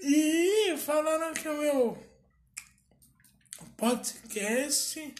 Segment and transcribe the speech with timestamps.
[0.00, 2.08] E falaram que o meu
[3.76, 5.14] podcast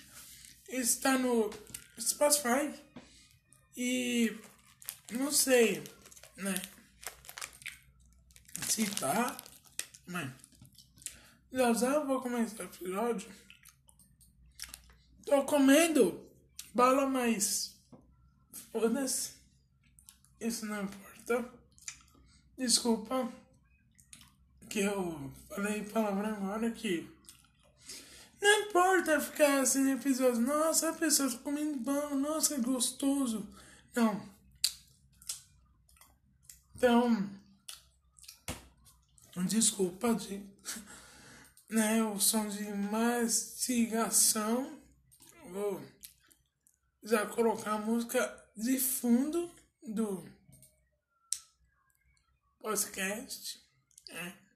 [0.68, 1.50] está no
[2.00, 2.72] Spotify.
[3.76, 4.38] E
[5.10, 5.82] não sei,
[6.36, 6.54] né?
[8.68, 9.36] Se tá,
[10.06, 10.30] mas
[11.52, 13.28] já já vou começar o episódio.
[15.26, 16.24] Tô comendo
[16.72, 17.76] bala, mas
[18.70, 19.32] foda-se.
[20.40, 21.52] Isso não importa.
[22.56, 23.32] Desculpa
[24.68, 27.08] que eu falei palavrão agora que
[28.40, 30.38] não importa ficar assim episódios.
[30.38, 33.48] Nossa, a pessoa tá comendo bala, nossa, que gostoso.
[33.94, 34.28] Não.
[36.76, 37.28] Então,
[39.48, 40.40] desculpa de
[41.68, 44.78] né, o som de mastigação.
[45.50, 45.82] Vou
[47.02, 50.24] já colocar a música de fundo do
[52.60, 53.60] podcast.
[54.10, 54.47] É.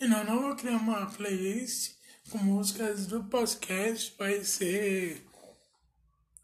[0.00, 1.94] E não, não vou criar uma playlist
[2.30, 4.14] com músicas do podcast.
[4.18, 5.24] Vai ser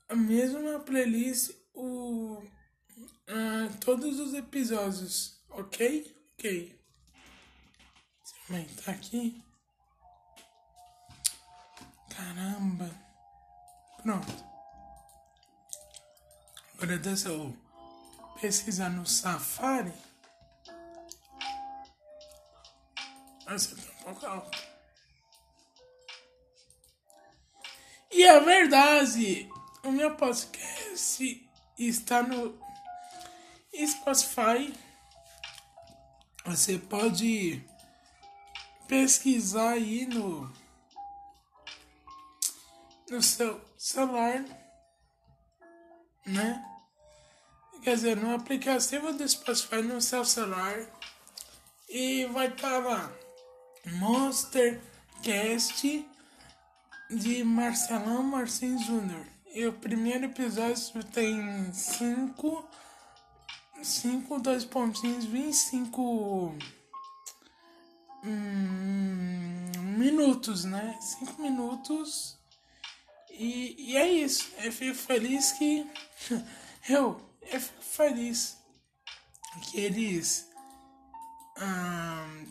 [0.09, 6.17] a mesma playlist o, uh, todos os episódios, ok?
[6.35, 6.81] Ok.
[8.23, 9.43] Deixa eu aumentar aqui.
[12.09, 12.91] Caramba.
[14.03, 14.45] Pronto.
[16.75, 17.55] Agora deixa eu
[18.41, 19.93] pesquisar no Safari.
[28.13, 29.49] E a verdade,
[29.83, 32.57] o meu podcast está no
[33.75, 34.73] Spotify.
[36.47, 37.61] Você pode
[38.87, 40.49] pesquisar aí no
[43.11, 44.45] no seu celular,
[46.25, 46.65] né?
[47.83, 50.87] Quer dizer, no aplicativo do Spotify no seu celular
[51.89, 53.30] e vai estar tá lá
[53.87, 54.81] Monstercast
[57.11, 59.27] de Marcelão Martins Júnior.
[59.53, 62.69] E o primeiro episódio tem 5,
[63.83, 66.55] 5, dois pontinhos, 25
[68.25, 70.97] hum, minutos, né?
[71.01, 72.39] 5 minutos.
[73.31, 74.53] E, e é isso.
[74.59, 75.87] Eu fico feliz que.
[76.89, 77.21] eu,
[77.51, 78.57] eu fico feliz
[79.63, 80.50] que eles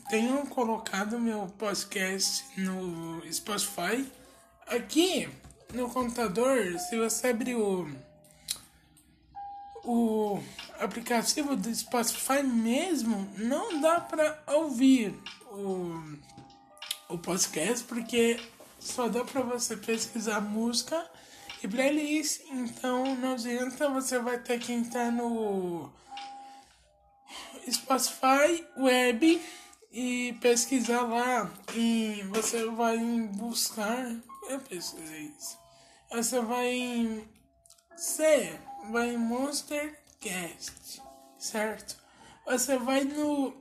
[0.09, 4.05] tenham colocado meu podcast no Spotify.
[4.67, 5.29] Aqui
[5.73, 7.87] no computador, se você abrir o,
[9.83, 10.41] o
[10.79, 15.13] aplicativo do Spotify mesmo, não dá para ouvir
[15.51, 16.17] o,
[17.07, 18.39] o podcast porque
[18.79, 21.05] só dá para você pesquisar música
[21.61, 22.41] e playlist.
[22.49, 25.91] Então não adianta, você vai ter que entrar no
[27.69, 29.41] Spotify Web
[29.91, 32.97] e pesquisar lá e você vai
[33.33, 34.15] buscar
[34.49, 35.59] eu pesquisei isso
[36.11, 37.23] você vai em
[37.95, 38.59] C,
[38.89, 41.01] vai em Monstercast,
[41.37, 41.97] certo?
[42.47, 43.55] Você vai no.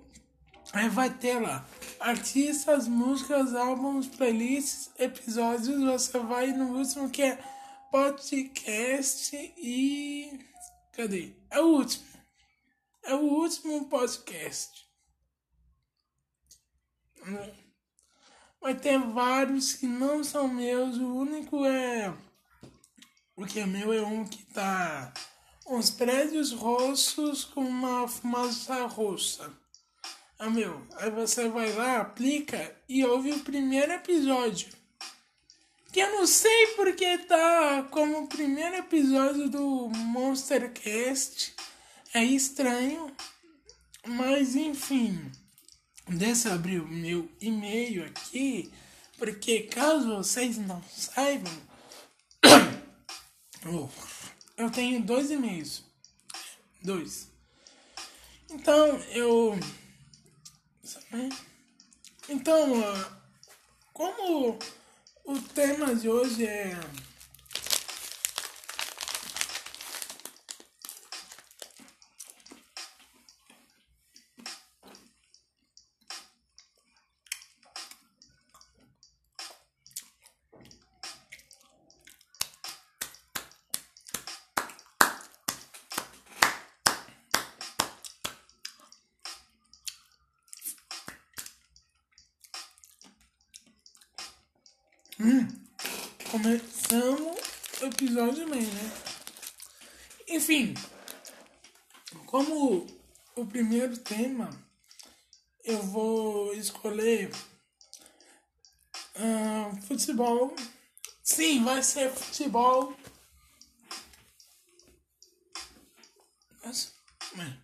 [0.72, 1.66] Aí vai ter lá
[2.00, 5.82] artistas, músicas, álbuns, playlists, episódios.
[5.82, 7.38] Você vai no último que é
[7.91, 10.41] podcast e.
[10.92, 11.34] Cadê?
[11.50, 12.07] É o último.
[13.08, 14.86] É o último podcast.
[18.60, 20.98] Vai ter vários que não são meus.
[20.98, 22.12] O único é
[23.34, 25.10] o meu é um que tá
[25.66, 29.50] uns prédios rossos com uma fumaça roxa.
[30.38, 30.86] É meu.
[30.96, 34.69] Aí você vai lá, aplica e ouve o primeiro episódio.
[35.90, 41.56] Que eu não sei porque tá como o primeiro episódio do Monstercast.
[42.14, 43.14] É estranho.
[44.06, 45.31] Mas enfim.
[46.08, 48.72] Deixa eu abrir o meu e-mail aqui.
[49.19, 51.52] Porque caso vocês não saibam.
[53.66, 53.88] Oh,
[54.56, 55.82] eu tenho dois e-mails.
[56.81, 57.28] Dois.
[58.49, 59.58] Então, eu.
[62.28, 62.72] Então,
[63.93, 64.58] como
[65.25, 66.78] o tema de hoje é
[95.20, 95.49] Hum,
[96.31, 97.41] começamos
[97.82, 98.93] o episódio bem, né?
[100.29, 100.75] Enfim,
[102.25, 102.87] como
[103.35, 104.49] o primeiro tema
[105.65, 107.32] eu vou escolher
[109.17, 110.55] uh, futebol.
[111.25, 112.97] Sim, vai ser futebol.
[116.65, 116.94] Mas,
[117.35, 117.61] mano,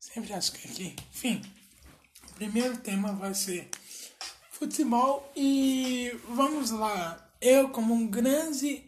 [0.00, 0.96] sempre acho que aqui.
[1.10, 1.42] Enfim,
[2.30, 3.68] o primeiro tema vai ser
[4.62, 7.18] futebol e vamos lá.
[7.40, 8.84] Eu, como um grande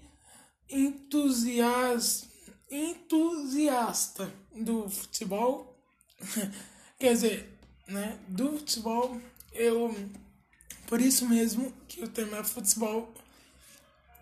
[0.71, 2.29] entusiasta,
[2.71, 5.77] entusiasta do futebol,
[6.97, 9.21] quer dizer, né, do futebol,
[9.53, 9.93] eu,
[10.87, 13.13] por isso mesmo que o tema é futebol,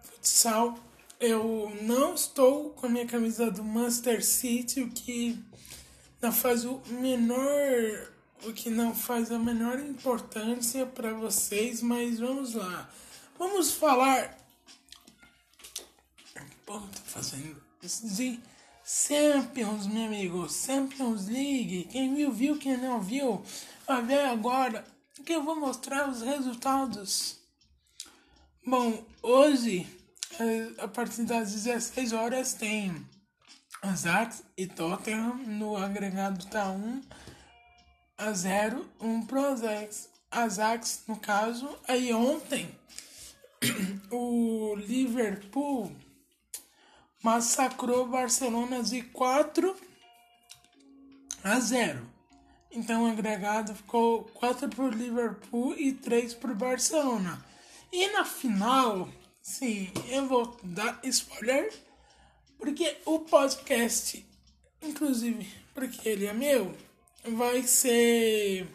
[0.02, 0.78] futsal,
[1.20, 5.38] eu não estou com a minha camisa do Manchester City, o que
[6.22, 8.10] não faz o menor
[8.44, 12.90] o que não faz a menor importância para vocês, mas vamos lá.
[13.38, 14.36] Vamos falar.
[16.66, 18.40] Pô, tô fazendo de
[18.84, 20.48] Champions, meu amigo.
[20.48, 21.88] Champions League.
[21.90, 22.58] Quem viu, viu.
[22.58, 23.42] Quem não viu,
[23.86, 24.84] vai ver agora
[25.24, 27.38] que eu vou mostrar os resultados.
[28.64, 29.86] Bom, hoje,
[30.38, 33.06] eh, a partir das 16 horas, tem
[33.82, 35.36] Ajax e Tottenham.
[35.38, 37.02] No agregado tá 1
[38.16, 40.08] a 0, 1 pro Ajax.
[40.30, 41.68] Ajax, no caso.
[41.86, 42.68] Aí ontem,
[44.10, 45.94] o Liverpool
[47.22, 49.76] massacrou Barcelona de 4
[51.44, 52.10] a 0.
[52.70, 57.44] Então o agregado ficou 4 para o Liverpool e 3 para o Barcelona.
[57.92, 59.08] E na final,
[59.42, 61.70] sim, eu vou dar spoiler,
[62.58, 64.24] porque o podcast,
[64.80, 66.74] inclusive porque ele é meu,
[67.24, 68.68] vai ser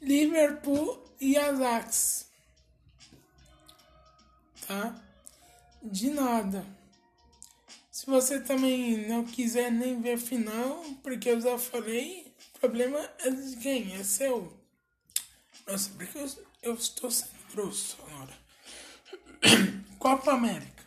[0.00, 2.26] Liverpool e Ajax.
[4.66, 4.94] Tá?
[5.82, 6.64] De nada.
[7.90, 13.30] Se você também não quiser nem ver final, porque eu já falei, o problema é
[13.30, 13.94] de quem?
[13.94, 14.52] É seu.
[15.66, 16.28] Nossa, porque eu,
[16.62, 18.32] eu estou sendo grosso agora.
[19.98, 20.84] Copa América.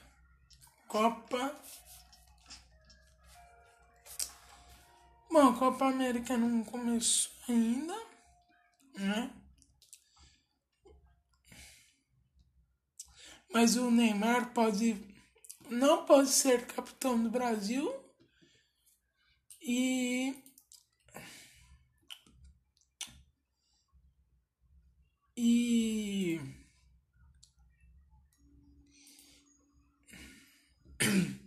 [0.87, 1.55] Copa.
[5.29, 7.93] Bom, a Copa América não começou ainda,
[8.95, 9.31] né?
[13.51, 14.95] Mas o Neymar pode
[15.69, 17.93] não pode ser capitão do Brasil
[19.61, 20.33] e
[25.35, 26.39] e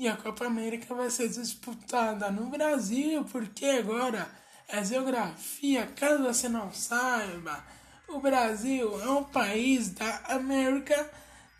[0.00, 4.34] e a Copa América vai ser disputada no Brasil porque agora
[4.66, 7.62] é geografia, caso você não saiba,
[8.08, 11.12] o Brasil é um país da América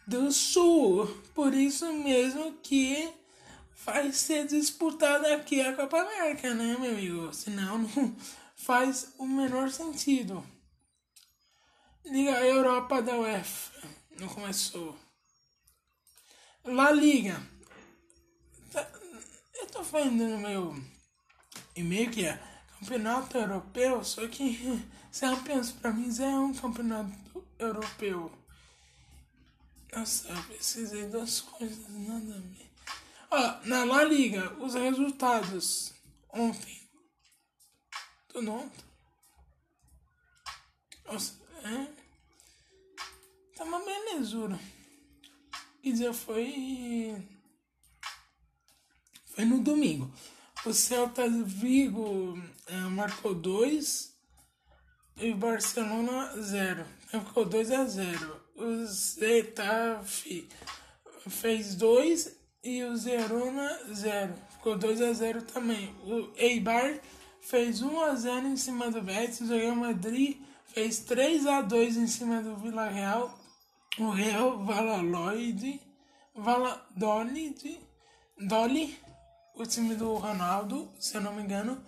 [0.07, 1.07] do Sul.
[1.35, 3.13] Por isso mesmo que
[3.85, 7.35] vai ser disputada aqui a Copa América, né, meu amigo?
[7.35, 8.17] Senão não
[8.57, 10.43] faz o menor sentido.
[12.07, 13.87] Liga Europa da UEFA.
[14.19, 14.97] Não começou.
[16.65, 17.60] La Liga.
[19.61, 20.83] Eu tô falando no meu
[21.77, 22.41] e-mail que é
[22.79, 24.59] Campeonato Europeu, só que
[25.13, 28.33] Champions pra mim é um campeonato europeu.
[29.93, 32.71] Nossa, eu precisei das coisas, nada a ver.
[33.31, 35.93] Ó, na La Liga, os resultados
[36.31, 36.81] ontem.
[38.29, 38.85] Tudo ontem?
[41.05, 41.87] Nossa, é.
[43.57, 44.59] Tá uma belezura.
[45.83, 47.40] Quer dizer, foi.
[49.35, 50.11] Foi no domingo.
[50.65, 54.15] O Celta Vigo é, marcou 2
[55.17, 56.85] e o Barcelona 0.
[57.11, 60.47] Ficou 2 a 0 o Zetafe
[61.29, 64.35] fez 2 e o Zerona 0.
[64.51, 65.95] Ficou 2 a 0 também.
[66.05, 67.01] O Eibar
[67.41, 69.49] fez 1 a 0 em cima do Betis.
[69.49, 73.39] O Real Madrid fez 3 a 2 em cima do Vila Real.
[73.99, 75.81] O Real Valladolid,
[76.35, 77.81] Valladolid,
[78.39, 78.99] Dolly,
[79.61, 81.85] o time do Ronaldo, se eu não me engano,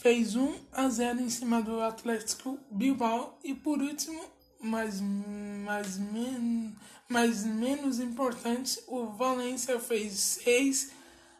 [0.00, 4.22] fez 1 a 0 em cima do Atlético Bilbao e por último
[4.60, 6.76] mas, mas, men,
[7.08, 10.92] mas menos importante, o Valência fez 6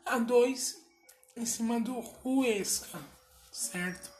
[0.04, 0.82] a 2
[1.36, 3.00] em cima do Huesca,
[3.50, 4.10] certo?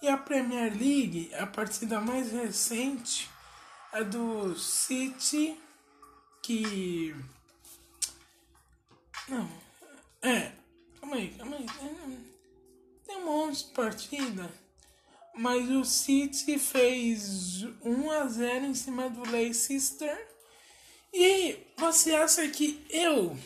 [0.00, 3.28] E a Premier League, a partida mais recente,
[3.92, 5.58] é do City,
[6.42, 7.16] que.
[9.26, 9.67] Não,
[10.22, 10.52] é,
[11.00, 11.66] calma aí, calma aí.
[13.06, 14.52] Tem um monte de partida
[15.38, 20.28] mas o City fez 1 a 0 em cima do Leicester.
[21.12, 23.38] E você acha que eu.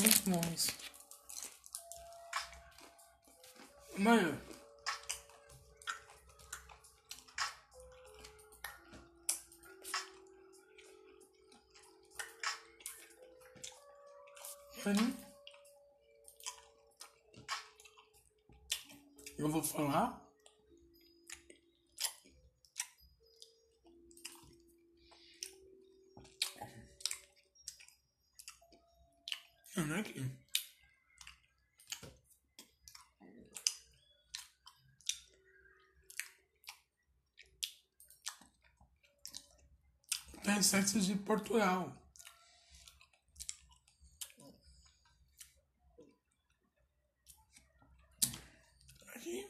[0.00, 0.70] Muito bom isso.
[3.96, 4.45] Mano.
[14.86, 15.16] Mano.
[19.36, 20.24] Eu vou falar.
[29.76, 30.30] Não é aqui.
[40.44, 42.06] Pensamentos de Portugal.
[49.16, 49.44] Aqui.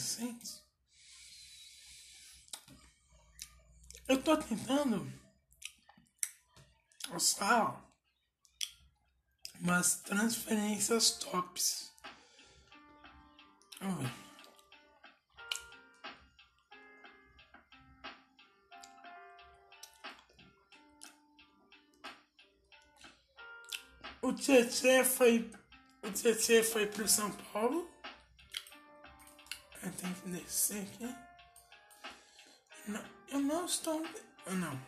[0.00, 0.62] Data recente.
[4.08, 5.12] Eu tô tentando
[7.10, 7.84] mostrar
[9.60, 11.92] umas transferências tops.
[13.78, 14.30] Vamos ver.
[24.22, 25.50] O Tietchan foi.
[26.02, 27.99] O Tietchan foi pro São Paulo.
[30.00, 31.14] Tenho que descer aqui.
[32.86, 34.02] Não, eu não estou.
[34.46, 34.80] Eu não.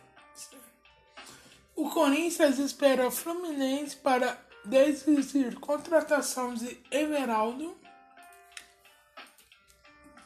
[1.75, 7.77] O Corinthians espera o Fluminense para decidir contratação de Everaldo.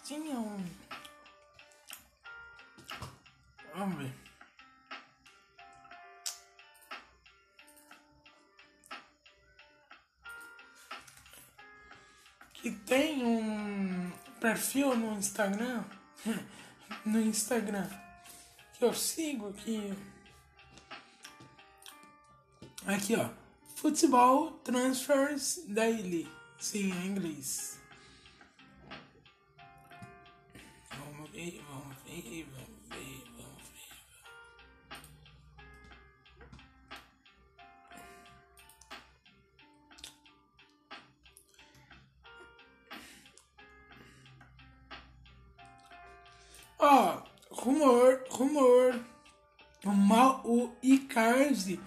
[0.06, 0.66] Tinha um.
[3.76, 4.14] Vamos ver.
[12.54, 14.07] Que tem um
[14.40, 15.84] perfil no Instagram.
[17.06, 17.90] no Instagram.
[18.78, 19.94] Que eu sigo que.
[22.86, 23.30] Aqui, ó.
[23.76, 26.28] Futebol Transfers Daily.
[26.58, 27.80] Sim, em inglês.
[30.90, 32.46] Vamos ver, vamos ver,
[48.38, 49.00] rumor.
[49.86, 51.80] O, mal, o Icardi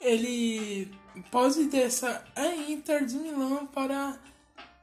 [0.00, 0.92] ele
[1.30, 4.18] pode deixar a Inter de Milão para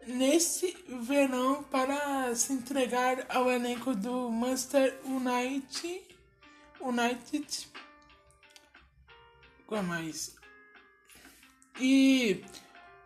[0.07, 6.01] neste verão para se entregar ao elenco do Manchester United.
[6.79, 7.67] United.
[9.67, 10.35] Qual mais?
[11.79, 12.43] E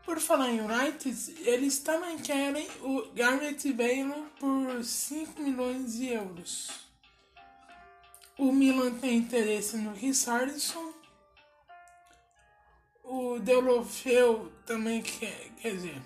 [0.06, 6.85] por falar em United, eles também querem o Gareth Bale por 5 milhões de euros.
[8.38, 10.96] O Milan tem interesse no Richardson
[13.06, 16.02] o Deulofeu também quer, quer dizer,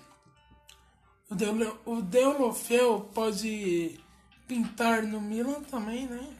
[1.30, 3.98] o, Deul, o Deulofeu pode
[4.46, 6.36] pintar no Milan também, né?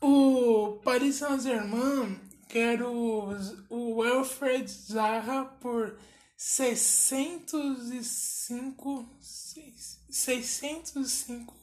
[0.00, 3.30] O Paris Saint-Germain quer o,
[3.68, 5.98] o Alfred Zaha por
[6.36, 9.08] 605,
[10.08, 11.57] 605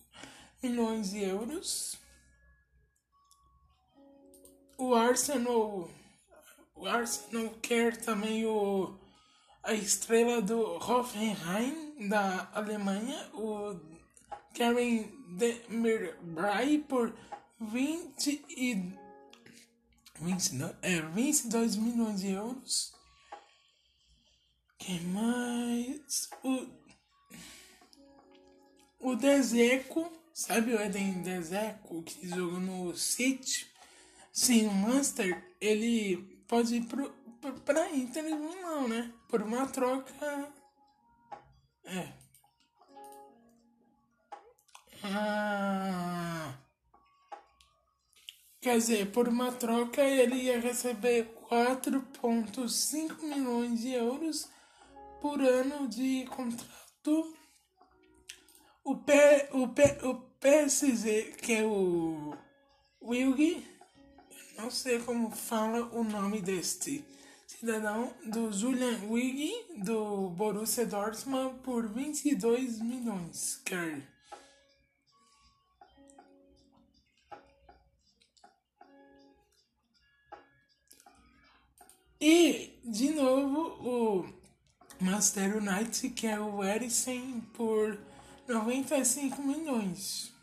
[0.69, 1.97] milhões de euros.
[4.77, 5.89] O Arsenal
[6.75, 8.99] o Arsenal quer também o,
[9.63, 13.79] a estrela do Hoffenheim da Alemanha, o
[14.53, 15.05] Karen
[15.37, 17.17] Demirbay por
[17.59, 18.93] 20 e
[20.19, 22.93] 20, não, é, 22 milhões de euros.
[24.77, 26.29] Quem mais?
[26.43, 26.67] O,
[28.99, 33.71] o Dezeco, sabe o Eden Dezeco que jogou no City?
[34.33, 38.25] Sim, o Manchester, ele pode ir pro, pro, pra Inter
[38.89, 39.13] né?
[39.29, 40.53] Por uma troca.
[41.85, 42.11] É.
[45.01, 46.53] Ah,
[48.59, 54.49] quer dizer, por uma troca ele ia receber 4,5 milhões de euros
[55.21, 57.34] por ano de contrato.
[58.85, 62.37] O, P, o, P, o PSG, que é o
[63.01, 63.65] Wilg,
[64.59, 67.03] não sei como fala o nome deste
[67.47, 73.59] cidadão do Julian Wigg do Borussia Dortmund por 22 milhões.
[73.65, 74.07] Quer.
[82.21, 87.97] E, de novo, o Master United, que é o Eriksen, por
[88.47, 90.33] 95 milhões.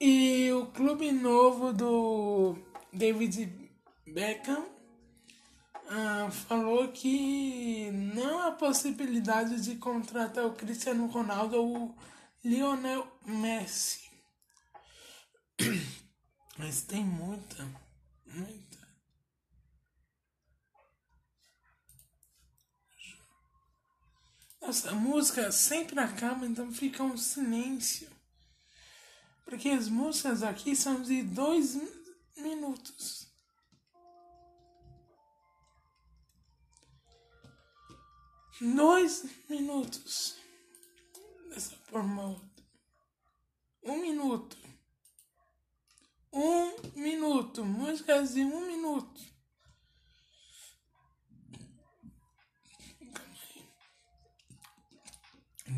[0.00, 2.56] E o clube novo do
[2.92, 3.52] David
[4.06, 4.64] Beckham
[5.90, 11.94] ah, falou que não há possibilidade de contratar o Cristiano Ronaldo ou o
[12.44, 14.08] Lionel Messi.
[16.56, 17.66] Mas tem muita,
[18.26, 18.77] muita.
[24.60, 28.08] Nossa, música sempre acaba, então fica um silêncio.
[29.44, 31.78] Porque as músicas aqui são de dois
[32.36, 33.26] minutos.
[38.60, 40.36] Dois minutos.
[41.48, 42.40] Dessa forma.
[43.82, 44.56] Um minuto.
[46.32, 47.64] Um minuto.
[47.64, 49.27] Músicas de um minuto.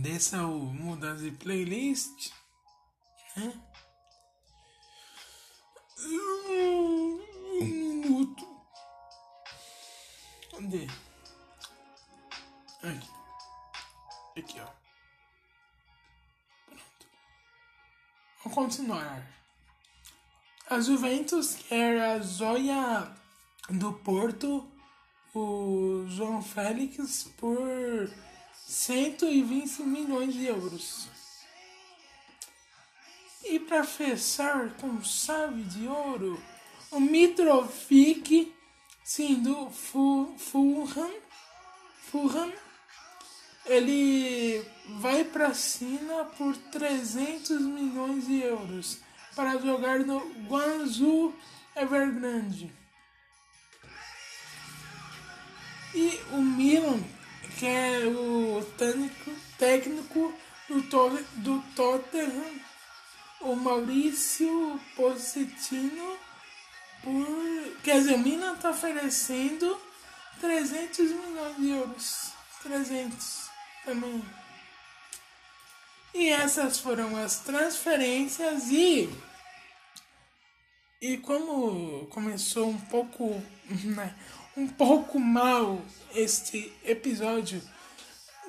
[0.00, 2.33] Dessa mudar de playlist.
[3.37, 3.52] Né?
[5.99, 7.19] Um
[7.61, 8.47] minuto.
[10.52, 10.87] Cadê?
[12.83, 13.11] Aqui.
[14.38, 14.69] Aqui, ó.
[16.64, 17.07] Pronto.
[18.42, 19.26] Vamos continuar.
[20.71, 23.14] A Juventus quer a joia
[23.69, 24.66] do Porto,
[25.35, 28.09] o João Félix, por
[28.71, 31.09] 120 milhões de euros.
[33.45, 36.41] E para fechar com chave de ouro,
[36.93, 38.55] o Mitrovic,
[39.03, 41.11] sim, do Fulham,
[42.13, 42.52] Fulham
[43.67, 44.65] ele
[45.00, 48.99] vai para a China por 300 milhões de euros
[49.35, 51.35] para jogar no Guangzhou
[51.75, 52.73] Evergrande.
[55.93, 57.02] E o Milan,
[57.60, 60.34] que é o técnico, técnico
[60.66, 60.80] do,
[61.42, 62.58] do Tottenham,
[63.42, 66.16] o Maurício Positino,
[67.02, 67.82] por.
[67.84, 69.78] Quer dizer, o Milan está oferecendo
[70.40, 72.32] 300 milhões de euros.
[72.62, 73.50] 300
[73.84, 74.25] também.
[76.14, 79.08] E essas foram as transferências e
[81.02, 83.42] e como começou um pouco
[83.84, 84.14] né,
[84.60, 85.80] um pouco mal
[86.14, 87.62] este episódio,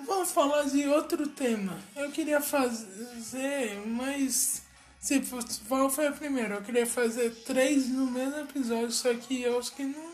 [0.06, 1.80] vamos falar de outro tema.
[1.96, 4.64] Eu queria fazer, mas
[5.00, 5.24] se
[5.70, 6.56] qual foi a primeira?
[6.56, 10.12] Eu queria fazer três no mesmo episódio, só que eu acho que não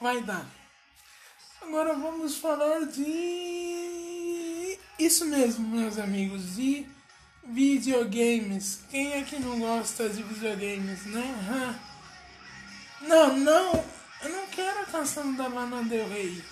[0.00, 0.46] vai dar.
[1.60, 4.78] Agora vamos falar de.
[4.98, 6.86] Isso mesmo, meus amigos, de
[7.44, 8.80] videogames.
[8.90, 11.78] Quem é que não gosta de videogames, né?
[13.02, 13.82] Não, não,
[14.22, 16.44] eu não quero canção da Lana Del Rey.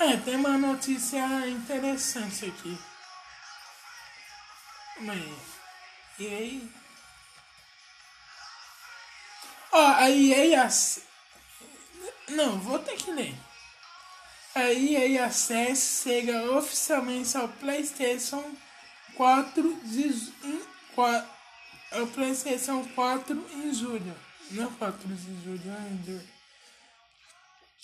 [0.00, 2.78] É, tem uma notícia interessante aqui.
[5.00, 5.22] Mas,
[6.18, 6.72] e aí?
[9.72, 10.68] Ó, a EA...
[12.28, 13.34] Não, vou ter que ler.
[14.54, 18.44] A EA Access chega oficialmente ao PlayStation
[19.14, 20.32] 4 de...
[20.98, 21.28] Em, 4,
[21.92, 24.14] ao PlayStation 4 em julho.
[24.50, 26.20] Não 4 de julho, ainda.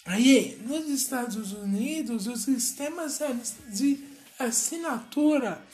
[0.05, 3.21] Aí, nos Estados Unidos, os sistemas
[3.69, 4.05] de
[4.37, 5.65] assinatura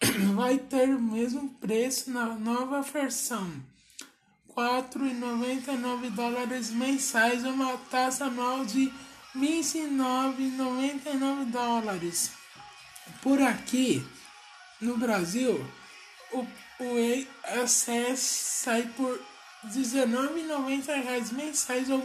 [0.36, 3.50] vai ter o mesmo preço na nova versão
[4.56, 8.92] 4,99 dólares mensais, uma taxa anual de
[9.36, 12.30] 29,99 dólares.
[13.20, 14.06] Por aqui,
[14.80, 15.60] no Brasil,
[16.32, 16.46] o, o
[17.62, 19.16] Access sai por
[19.62, 22.02] R$19,90 mensais ou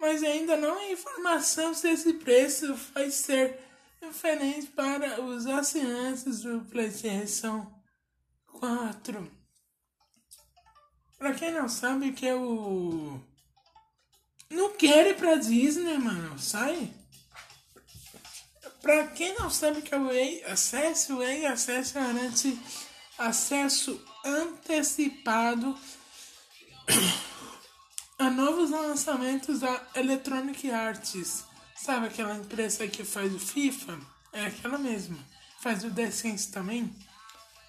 [0.00, 3.60] mas ainda não há informação se esse preço vai ser
[4.02, 7.70] diferente para os assinantes do PlayStation
[8.46, 9.39] 4.
[11.20, 13.20] Pra quem não sabe que é o.
[14.48, 16.38] Não quero ir pra Disney, mano.
[16.38, 16.90] Sai.
[18.80, 22.58] Pra quem não sabe que é o EI Acesso, o EI Acesso garante
[23.18, 25.78] acesso antecipado
[28.18, 31.44] a novos lançamentos da Electronic Arts.
[31.76, 34.00] Sabe aquela empresa que faz o FIFA?
[34.32, 35.18] É aquela mesma.
[35.60, 36.10] Faz o The
[36.50, 36.90] também.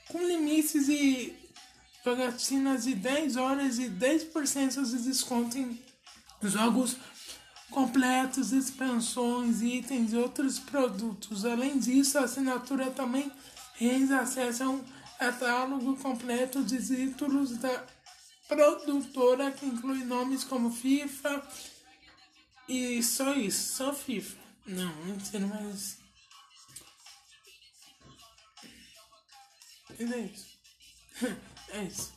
[0.08, 1.41] Com limites e
[2.04, 5.80] jogatinas de 10 horas e 10% de desconto em
[6.42, 6.98] jogos
[7.70, 11.46] completos, expansões, itens e outros produtos.
[11.46, 13.32] Além disso, a assinatura também
[13.76, 14.84] rende acesso a um
[15.18, 17.86] catálogo completo de títulos da
[18.48, 21.48] produtora que inclui nomes como FIFA
[22.68, 24.38] e só isso, só FIFA.
[24.66, 26.00] Não, mentira, mas.
[30.00, 30.48] E é isso.
[31.72, 32.14] é isso.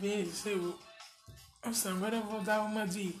[0.00, 0.78] Ver se eu.
[1.64, 3.16] Nossa, agora eu vou dar uma de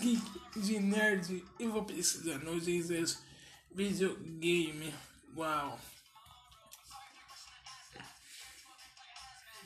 [0.00, 3.04] geek, de nerd e vou precisar nos dizer
[3.72, 4.92] videogame.
[5.36, 5.78] Uau!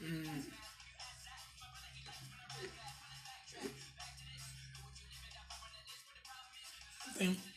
[0.02, 0.44] Hum.
[7.16, 7.53] Tem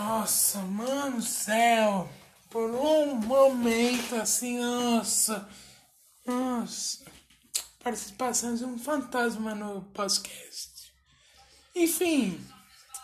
[0.00, 2.08] Nossa, mano do céu.
[2.48, 5.46] Por um momento assim, nossa.
[6.26, 7.04] Nossa.
[7.84, 10.90] Participação de um fantasma no podcast.
[11.76, 12.42] Enfim.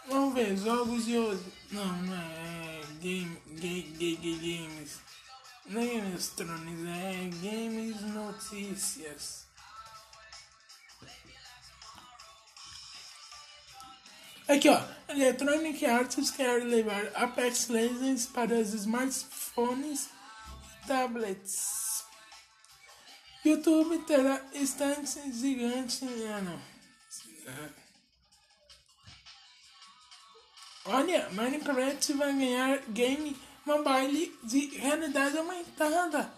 [0.08, 1.52] Vamos ver, jogos de hoje.
[1.70, 2.80] Não, não é.
[3.02, 4.98] Game, game, game, games.
[5.66, 9.45] Não é Games Thrones, é Games Notícias.
[14.48, 14.80] Aqui, ó.
[15.08, 20.08] Electronic Arts quer levar Apex Legends para os smartphones
[20.84, 22.04] e tablets.
[23.44, 26.04] YouTube terá estante gigante.
[26.28, 26.76] Ah, não.
[30.86, 36.32] Olha, Minecraft vai ganhar game mobile de realidade aumentada.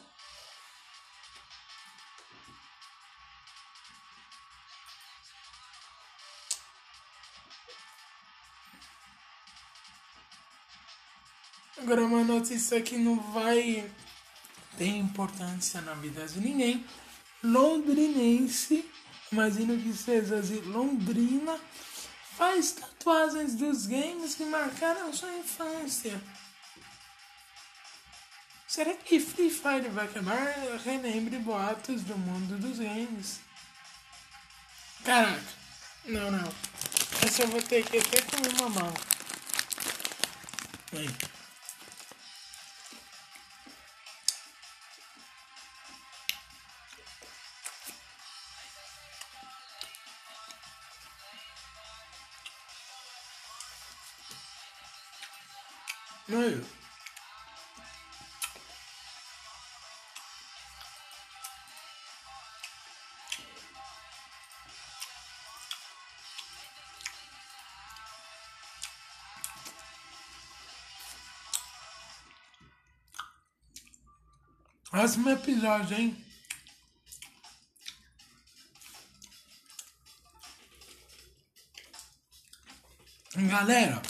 [11.89, 13.91] Agora uma notícia que não vai
[14.77, 16.85] ter importância na vida de ninguém.
[17.43, 18.85] Londrinense,
[19.33, 21.59] imagino que seja de Londrina,
[22.37, 26.21] faz tatuagens dos games que marcaram sua infância.
[28.67, 30.55] Será que Free Fire vai acabar?
[30.85, 33.41] Relembre boatos do mundo dos games.
[35.03, 35.41] Caraca,
[36.05, 36.53] não, não.
[37.25, 38.95] Essa eu vou ter que até comer uma mão.
[40.93, 41.28] Aí.
[56.39, 56.61] No.
[74.91, 76.25] Próximo episódio, hein?
[83.35, 84.01] Galera,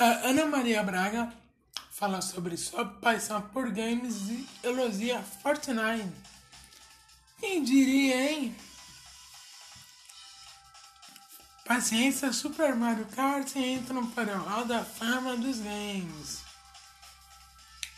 [0.00, 1.37] a Ana Maria Braga
[1.98, 6.08] fala sobre sua paixão por games e elogia Fortnite.
[7.40, 8.56] Quem diria, hein?
[11.66, 16.38] Paciência, Super Mario Kart entram para o hall da fama dos games.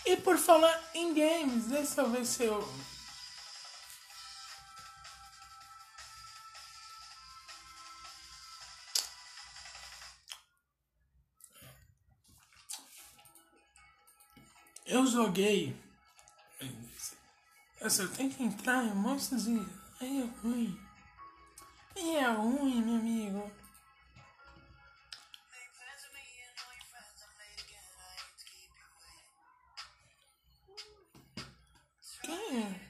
[0.07, 2.67] E por falar em games, deixa eu ver se eu
[15.11, 15.77] joguei.
[17.81, 19.67] Eu só tenho que entrar em monstros e.
[20.01, 20.81] Aí é ruim.
[21.97, 23.51] Aí é ruim, meu amigo.
[32.23, 32.81] Quem é?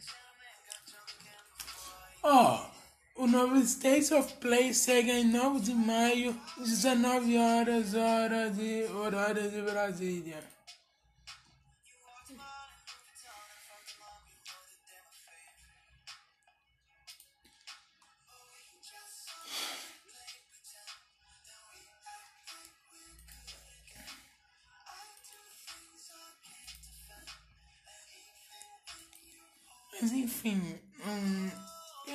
[2.23, 2.69] Ó,
[3.17, 8.85] oh, o novo State of Play chega em 9 de maio, 19 horas, hora de
[8.93, 10.60] horário de Brasília.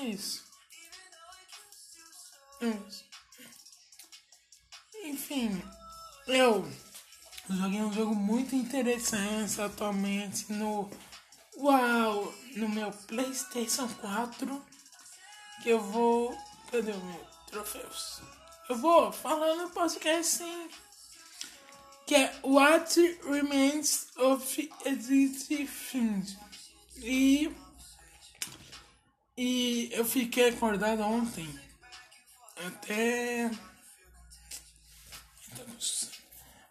[0.10, 0.46] Isso.
[2.62, 3.06] Isso.
[5.04, 5.62] Enfim,
[6.28, 6.65] eu
[7.48, 10.89] Joguei um jogo muito interessante atualmente no
[11.58, 14.65] Uau, no meu PlayStation 4
[15.62, 16.36] que eu vou.
[16.72, 18.22] Cadê o meu troféus?
[18.68, 20.70] Eu vou falar no podcast sim.
[22.08, 26.36] Que é What Remains of Edith Finch.
[26.98, 27.52] E.
[29.38, 31.48] E eu fiquei acordado ontem.
[32.65, 33.52] Até.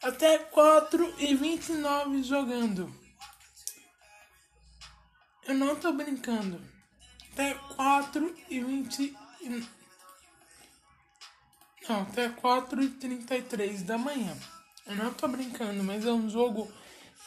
[0.03, 2.95] Até 4 e 29 jogando.
[5.47, 6.61] Eu não tô brincando.
[7.33, 9.17] Até 4 e 20.
[11.87, 14.35] Não, até 4 e 33 da manhã.
[14.87, 16.71] Eu não tô brincando, mas é um jogo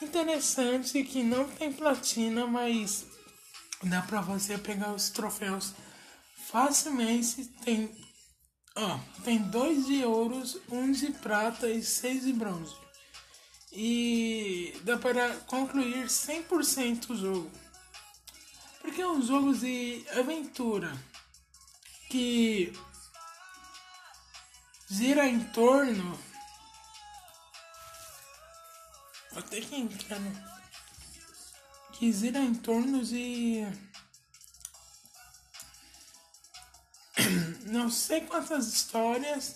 [0.01, 3.05] interessante que não tem platina, mas
[3.83, 5.73] dá pra você pegar os troféus
[6.47, 7.45] facilmente.
[7.63, 7.91] Tem
[8.79, 12.75] Ó, tem dois de ouros, um de prata e seis de bronze.
[13.73, 17.51] E dá para concluir 100% o jogo.
[18.79, 20.95] Porque é um jogo de aventura
[22.07, 22.71] que
[24.87, 26.19] gira em torno.
[29.35, 30.19] Até que entrar,
[31.97, 33.65] Que gira em torno de
[37.65, 39.55] não sei quantas histórias,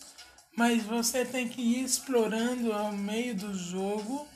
[0.56, 4.28] mas você tem que ir explorando ao meio do jogo,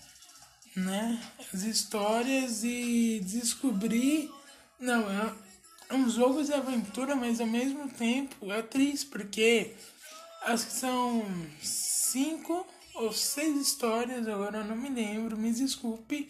[0.75, 1.19] né?
[1.53, 4.31] As histórias e descobrir.
[4.79, 5.33] Não, é,
[5.89, 9.73] é um jogo de aventura, mas ao mesmo tempo é triste, porque
[10.43, 11.25] acho que são
[11.61, 16.29] cinco ou seis histórias, agora eu não me lembro, me desculpe.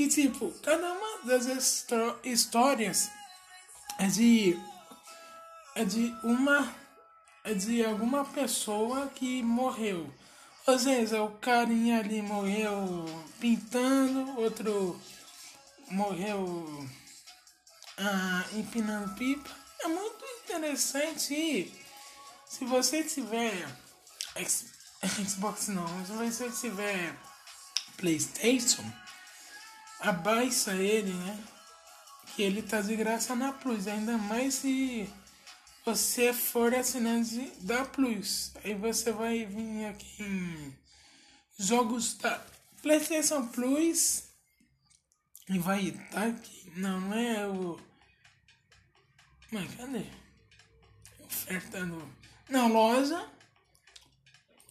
[0.00, 1.44] E tipo, cada uma das
[2.24, 3.10] histórias
[3.98, 4.58] é de
[5.74, 6.74] é de uma
[7.44, 10.10] é de alguma pessoa que morreu.
[10.66, 13.04] Às vezes o carinha ali morreu
[13.38, 14.98] pintando, outro
[15.90, 16.88] morreu
[17.98, 19.50] ah, empinando pipa.
[19.80, 21.74] É muito interessante e
[22.48, 23.68] se você tiver
[25.28, 27.14] Xbox não, se você tiver
[27.98, 28.90] Playstation,
[30.00, 31.44] abaixa ele, né?
[32.34, 35.08] Que ele tá de graça na Plus, ainda mais se
[35.84, 38.52] você for assinante da Plus.
[38.64, 40.78] Aí você vai vir aqui em
[41.58, 42.44] jogos da
[42.82, 44.24] PlayStation Plus
[45.48, 46.72] e vai estar tá aqui.
[46.76, 47.78] Não, não é o.
[49.50, 50.04] Mas cadê?
[51.20, 52.10] Oferta no.
[52.48, 53.28] Não, loja.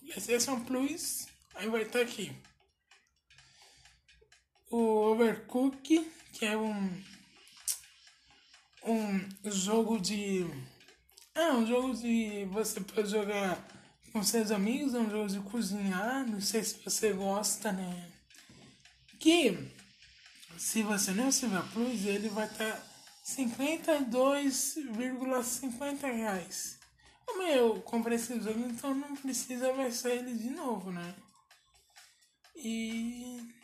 [0.01, 1.27] PlayStation Plus.
[1.55, 2.35] Aí vai estar tá aqui.
[4.69, 7.03] O Overcook, que é um.
[8.86, 10.45] Um jogo de
[11.36, 13.65] é um jogo de você pode jogar
[14.12, 18.12] com seus amigos, é um jogo de cozinhar, não sei se você gosta, né?
[19.19, 19.58] Que
[20.58, 22.84] se você não tiver Plus, ele vai estar tá
[23.25, 26.77] 52,50 reais.
[27.25, 31.15] Como eu comprei esse jogo, então não precisa baixar ele de novo, né?
[32.55, 33.58] E.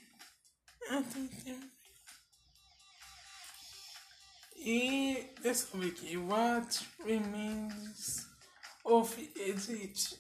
[4.58, 8.28] E descobri que What Remains
[8.84, 10.20] of Edith?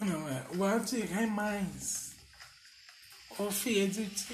[0.00, 2.12] Não, é What Remains
[3.38, 4.32] of Edith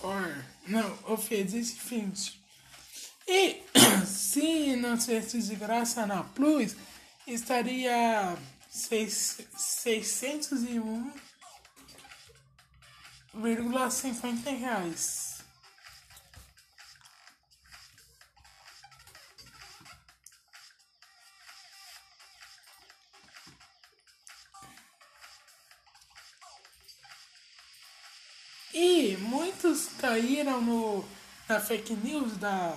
[0.00, 0.44] For?
[0.66, 2.40] Não, of Edith Finch.
[3.26, 3.62] E
[4.06, 6.74] se não tivesse de graça na Plus
[7.26, 8.36] Estaria
[8.68, 11.31] 6, 601
[13.34, 15.32] 1,50 reais.
[28.74, 31.04] E muitos caíram no,
[31.48, 32.76] na fake news da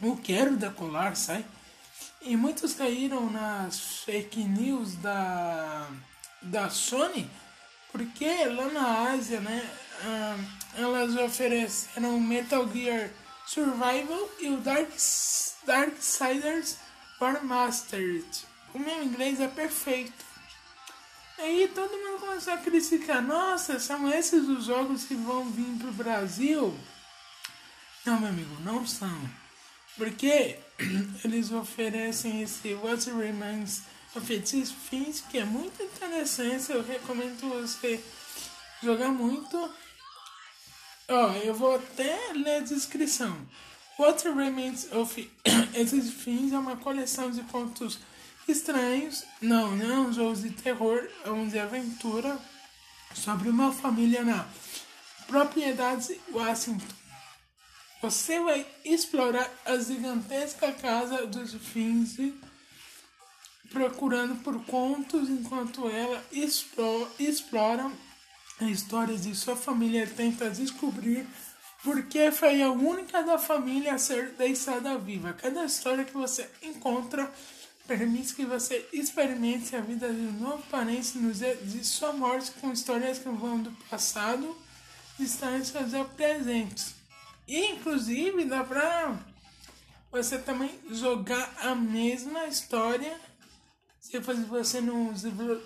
[0.00, 1.44] o quero decolar, sai.
[2.20, 5.88] E muitos caíram nas fake news da,
[6.42, 7.30] da Sony
[7.92, 13.10] porque lá na Ásia, né, uh, elas ofereceram Metal Gear
[13.46, 14.88] Survival e o Dark,
[15.66, 16.78] Darksiders
[17.20, 18.26] Remastered.
[18.74, 20.24] O meu inglês é perfeito.
[21.38, 25.92] Aí todo mundo começou a criticar, nossa, são esses os jogos que vão vir pro
[25.92, 26.74] Brasil?
[28.06, 29.20] Não, meu amigo, não são.
[29.96, 30.58] Porque
[31.24, 33.82] eles oferecem esse What Remains
[34.14, 38.02] of Edith Finch, que é muito interessante, eu recomendo você
[38.82, 39.72] jogar muito.
[41.08, 43.36] Ó, eu vou até ler a descrição.
[43.98, 45.30] What Remains of
[45.74, 47.98] Edith Finch é uma coleção de contos
[48.46, 49.24] estranhos.
[49.40, 52.38] Não, não é um jogo de terror, é um de aventura
[53.14, 54.46] sobre uma família na
[55.26, 57.02] propriedade Washington.
[58.02, 62.34] Você vai explorar a gigantesca casa dos Finzi
[63.72, 66.22] procurando por contos enquanto ela
[67.18, 67.90] explora
[68.60, 71.26] a história de sua família tenta descobrir
[71.82, 75.32] por que foi a única da família a ser deixada viva.
[75.32, 77.28] Cada história que você encontra
[77.88, 82.52] permite que você experimente a vida de um novo parente no dia de sua morte
[82.60, 84.56] com histórias que vão do passado,
[85.18, 86.94] distâncias ao presente.
[87.48, 89.18] E inclusive dá pra
[90.12, 93.18] você também jogar a mesma história
[94.02, 95.14] se você não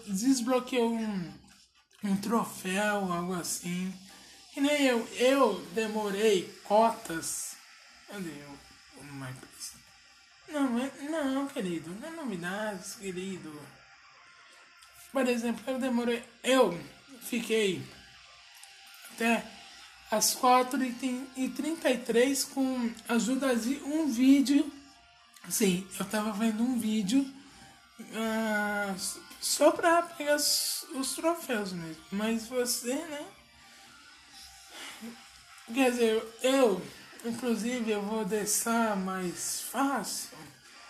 [0.06, 1.32] desbloqueou um,
[2.04, 3.90] um troféu, algo assim.
[4.52, 7.56] Que nem eu, eu demorei cotas.
[8.06, 8.58] Cadê o?
[10.48, 13.58] Não, é, não, querido, não é novidades, querido.
[15.10, 16.22] Por exemplo, eu demorei.
[16.44, 16.78] Eu
[17.22, 17.82] fiquei
[19.12, 19.42] até
[20.10, 24.70] as 4h33 com ajuda de um vídeo.
[25.48, 27.34] Sim, eu tava vendo um vídeo
[28.14, 28.94] ah,
[29.40, 32.04] só pra pegar os, os, troféus mesmo.
[32.12, 33.26] Mas você, né?
[35.72, 36.82] Quer dizer, eu,
[37.24, 40.36] inclusive, eu vou deixar mais fácil.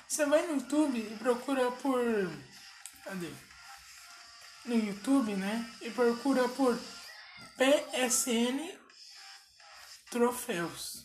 [0.07, 2.01] Você vai no YouTube e procura por.
[3.05, 3.31] Cadê?
[4.65, 5.65] No YouTube, né?
[5.81, 6.77] E procura por
[7.57, 8.77] PSN
[10.11, 11.05] Troféus.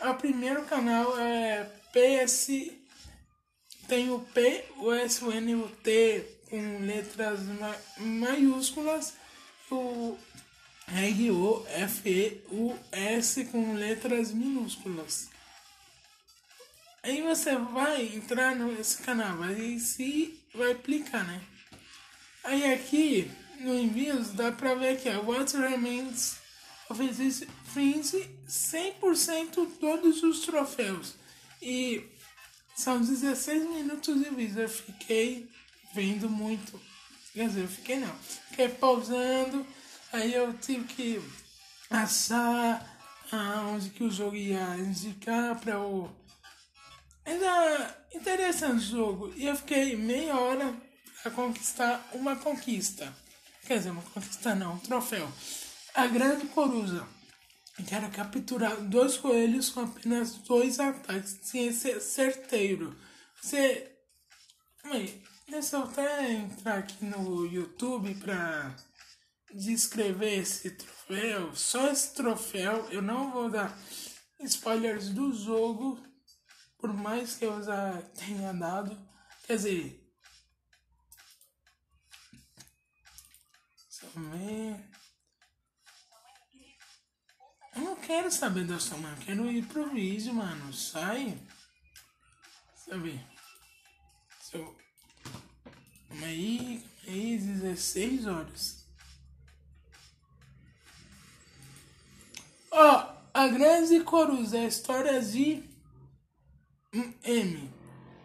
[0.00, 2.81] O primeiro canal é PS
[3.92, 9.12] tem o P, o S, o N o T com letras ma maiúsculas,
[9.70, 10.16] o
[10.88, 15.28] R, O, F, E, U, S com letras minúsculas.
[17.02, 21.42] Aí você vai entrar nesse canal, aí se vai clicar, né?
[22.44, 26.38] Aí aqui no envios dá pra ver aqui, ó, What Remains
[26.88, 26.98] of
[27.74, 31.14] Prince 100% todos os troféus.
[31.60, 32.10] E
[32.74, 34.62] são 16 minutos de vídeo.
[34.62, 35.48] Eu fiquei
[35.94, 36.80] vendo muito.
[37.32, 38.14] Quer dizer, eu fiquei não.
[38.50, 39.66] Fiquei pausando.
[40.12, 41.22] Aí eu tive que
[41.90, 42.86] achar
[43.30, 46.10] aonde que o jogo ia indicar para o.
[47.24, 49.32] Ainda interessante o jogo.
[49.36, 50.74] E eu fiquei meia hora
[51.22, 53.14] para conquistar uma conquista.
[53.66, 55.30] Quer dizer, uma conquista não, um troféu.
[55.94, 57.06] A Grande Coruja.
[57.86, 61.38] Quero capturar dois coelhos com apenas dois ataques.
[61.42, 62.96] Sem ser certeiro.
[63.40, 63.90] Você.
[64.84, 68.74] Mãe, deixa eu até entrar aqui no YouTube pra
[69.54, 71.54] descrever esse troféu.
[71.54, 72.88] Só esse troféu.
[72.90, 73.78] Eu não vou dar
[74.40, 76.00] spoilers do jogo.
[76.78, 78.98] Por mais que eu já tenha dado.
[79.46, 79.98] Quer dizer.
[83.88, 85.01] Deixa
[87.74, 90.72] eu não quero saber da sua mãe, eu quero ir pro vídeo, mano.
[90.72, 91.38] Sai.
[92.74, 93.24] Sabe?
[94.40, 94.76] Seu.
[96.08, 98.86] Calma aí, calma aí, 16 horas.
[102.70, 105.62] Ó, oh, a grande Coruja, a história de
[107.22, 107.72] M.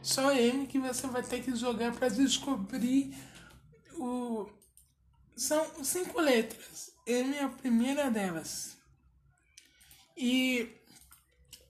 [0.01, 3.13] Só M que você vai ter que jogar para descobrir
[3.95, 4.49] o.
[5.35, 6.91] São cinco letras.
[7.05, 8.76] M é a primeira delas.
[10.17, 10.75] E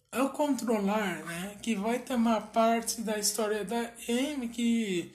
[0.10, 5.14] ao controlar, né, que vai tomar parte da história da M, que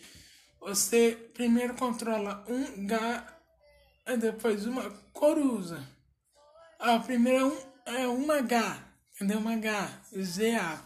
[0.61, 2.96] você primeiro controla um G
[4.06, 5.83] e depois uma coruja.
[6.79, 7.56] A primeira um,
[7.87, 9.38] é uma H, entendeu?
[9.38, 10.85] Uma H, G-A.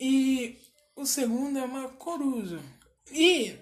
[0.00, 0.58] E
[0.96, 2.60] o segundo é uma coruja.
[3.12, 3.54] E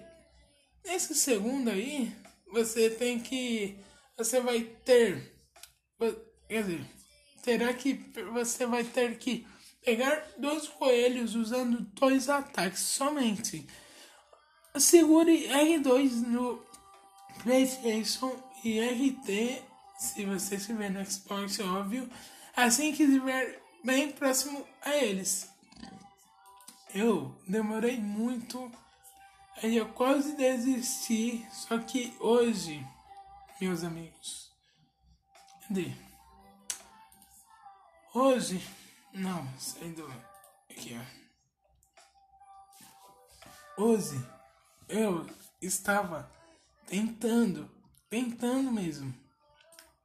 [0.85, 2.15] esse segundo aí,
[2.51, 3.77] você tem que.
[4.17, 5.35] Você vai ter
[6.47, 6.85] Quer dizer,
[7.43, 7.93] terá que
[8.33, 9.45] você vai ter que
[9.83, 13.65] pegar dois coelhos usando dois ataques somente.
[14.77, 16.63] Segure R2 no
[17.43, 18.31] PlayStation
[18.63, 19.63] e RT,
[19.97, 22.09] se você estiver no Xbox, óbvio,
[22.55, 25.49] assim que estiver bem próximo a eles.
[26.93, 28.71] Eu demorei muito,
[29.61, 32.85] aí eu quase desisti, só que hoje,
[33.59, 34.51] meus amigos,
[35.67, 36.06] cadê?
[38.19, 38.59] Hoje,
[39.13, 40.11] não, saindo
[40.71, 41.01] aqui, ó.
[43.79, 44.15] Hoje
[44.89, 45.23] eu
[45.61, 46.27] estava
[46.87, 47.69] tentando,
[48.09, 49.13] tentando mesmo.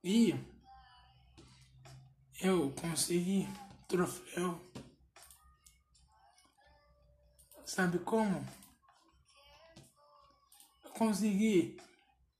[0.05, 0.35] E
[2.43, 3.49] eu consegui
[3.89, 4.61] troféu
[7.65, 8.47] Sabe como?
[10.85, 11.81] Eu consegui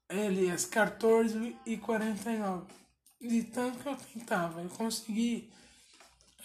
[0.07, 2.67] ele às 14h49.
[3.19, 5.51] De tanto que eu tentava, eu consegui.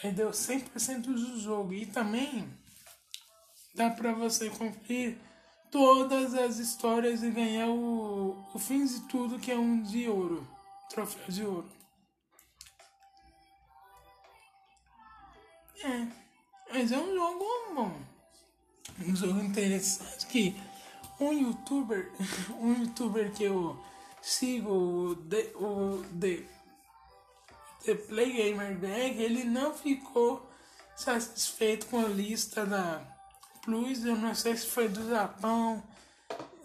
[0.04, 1.74] Aí deu 100% do jogo.
[1.74, 2.48] E também
[3.74, 5.18] dá pra você conferir
[5.72, 10.48] todas as histórias e ganhar o, o fim de tudo, que é um de ouro.
[10.90, 11.70] Troféu de ouro.
[15.84, 16.08] É.
[16.72, 18.02] Mas é um jogo bom.
[19.06, 20.56] Um jogo interessante que
[21.20, 22.12] um youtuber,
[22.60, 23.80] um youtuber que eu
[24.22, 26.04] sigo, o The, o
[27.88, 30.46] The Play Gamer Bag, ele não ficou
[30.94, 33.02] satisfeito com a lista da
[33.64, 35.82] Plus, eu não sei se foi do Japão,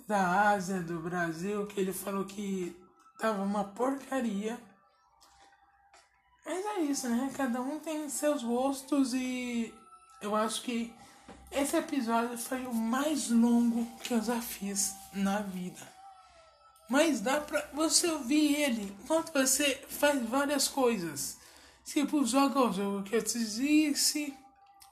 [0.09, 2.77] da Ásia, do Brasil, que ele falou que
[3.21, 4.59] tava uma porcaria.
[6.45, 7.33] Mas é isso, né?
[7.37, 9.73] Cada um tem seus gostos e
[10.21, 10.93] eu acho que
[11.53, 15.92] esse episódio foi o mais longo que eu já fiz na vida.
[16.93, 21.39] Mas dá pra você ouvir ele enquanto você faz várias coisas.
[21.87, 24.37] Tipo, joga o jogo que eu te disse,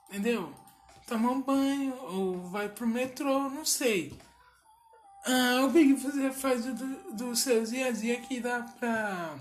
[0.09, 0.51] entendeu?
[1.05, 4.19] Toma um banho, ou vai pro metrô, não sei.
[5.27, 9.35] Ah, o que você faz do, do seu dia a dia que dá pra.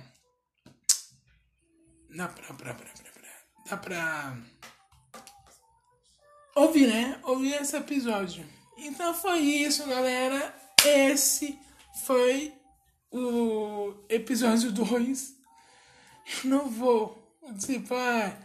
[2.14, 2.54] Dá pra.
[2.54, 3.30] pra, pra, pra, pra
[3.70, 4.36] dá pra
[6.56, 7.18] ouvir, né?
[7.22, 8.46] Ouvir esse episódio.
[8.76, 10.54] Então foi isso, galera.
[10.84, 11.58] Esse
[12.04, 12.54] foi
[13.10, 15.34] o episódio 2.
[16.44, 17.18] Não vou.
[17.58, 18.36] Tipo, ah,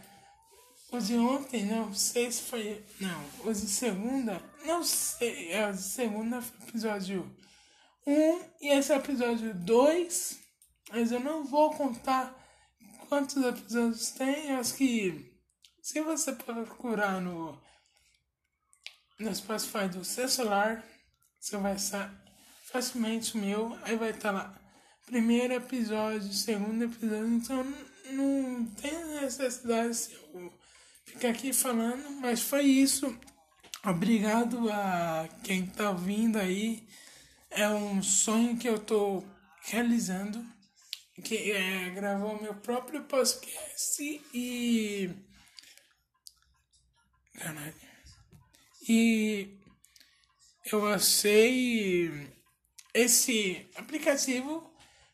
[0.90, 2.84] o de ontem, não sei se foi.
[3.00, 5.52] Não, o de segunda, não sei.
[5.52, 7.36] É, o de segunda foi episódio
[8.06, 10.38] 1 um, e esse é o episódio 2.
[10.90, 12.34] Mas eu não vou contar
[13.08, 14.50] quantos episódios tem.
[14.50, 15.32] Eu acho que
[15.82, 17.60] se você procurar no
[19.18, 20.84] no Spotify do seu celular,
[21.40, 21.78] você vai
[22.76, 24.54] facilmente o meu, aí vai estar lá.
[25.06, 27.64] Primeiro episódio, segundo episódio, então
[28.12, 30.52] não tem necessidade de eu
[31.06, 33.18] ficar aqui falando, mas foi isso.
[33.82, 36.86] Obrigado a quem está ouvindo aí.
[37.50, 39.26] É um sonho que eu estou
[39.62, 40.44] realizando,
[41.24, 44.02] que é gravar meu próprio podcast
[44.34, 45.08] e.
[47.38, 47.74] Caralho.
[48.86, 49.56] E
[50.70, 52.35] eu achei
[52.96, 54.72] esse aplicativo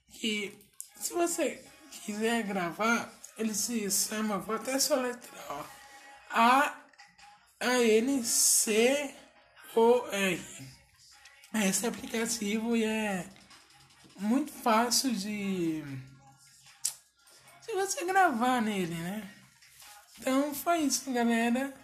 [0.08, 0.56] que
[1.00, 1.64] se você
[2.04, 5.68] quiser gravar, ele se chama, vou até soletrar,
[6.30, 6.80] A
[7.58, 9.12] A N C
[9.74, 10.40] O R.
[11.66, 13.26] Esse aplicativo é
[14.16, 15.82] muito fácil de
[17.62, 19.28] se você gravar nele, né?
[20.20, 21.74] Então foi isso, galera.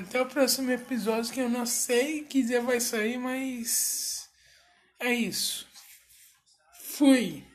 [0.00, 4.17] Até o próximo episódio que eu não sei que dia vai sair, mas
[5.00, 5.66] é isso.
[6.72, 7.47] Fui.